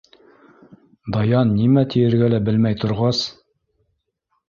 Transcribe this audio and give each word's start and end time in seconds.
Даян 1.17 1.53
нимә 1.59 1.85
тиергә 1.93 2.33
лә 2.37 2.43
белмәй 2.51 2.83
торғас: 2.85 3.25